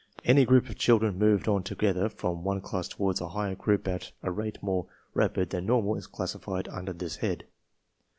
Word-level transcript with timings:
Any 0.25 0.45
group 0.45 0.67
of 0.67 0.77
children 0.79 1.19
moved 1.19 1.47
on 1.47 1.61
together 1.61 2.09
from 2.09 2.43
one 2.43 2.59
class 2.59 2.87
toward 2.87 3.21
a 3.21 3.27
higher 3.27 3.53
group 3.53 3.87
at 3.87 4.13
a 4.23 4.31
rate 4.31 4.57
more 4.63 4.87
rapid 5.13 5.51
than 5.51 5.67
normal 5.67 5.93
is 5.95 6.07
classified 6.07 6.67
under 6.69 6.91
this 6.91 7.17
head. 7.17 7.45